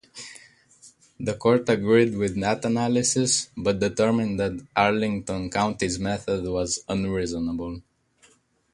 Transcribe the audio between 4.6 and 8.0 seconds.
Arlington County's method was unreasonable.